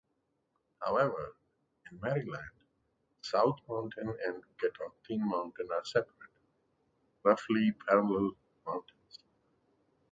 [0.83, 1.35] However,
[1.91, 2.61] in Maryland,
[3.21, 6.31] South Mountain and Catoctin Mountain are separate,
[7.21, 8.31] roughly parallel,
[8.65, 9.19] mountains.